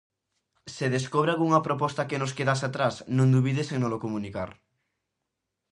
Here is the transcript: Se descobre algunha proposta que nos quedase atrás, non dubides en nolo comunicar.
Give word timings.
Se 0.75 0.85
descobre 0.95 1.29
algunha 1.31 1.63
proposta 1.67 2.07
que 2.09 2.19
nos 2.21 2.35
quedase 2.37 2.63
atrás, 2.67 2.95
non 3.17 3.31
dubides 3.35 3.67
en 3.73 3.79
nolo 3.83 4.01
comunicar. 4.05 4.49